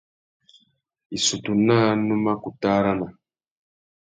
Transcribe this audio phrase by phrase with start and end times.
[1.17, 3.07] Issutu naā nu mà kutu arana.